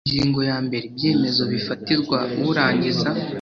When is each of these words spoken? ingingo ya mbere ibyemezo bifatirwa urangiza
ingingo 0.07 0.39
ya 0.49 0.57
mbere 0.65 0.83
ibyemezo 0.89 1.43
bifatirwa 1.51 2.17
urangiza 2.49 3.09